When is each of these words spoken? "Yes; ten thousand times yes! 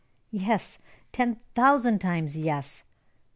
"Yes; 0.31 0.79
ten 1.11 1.37
thousand 1.53 1.99
times 1.99 2.35
yes! 2.35 2.81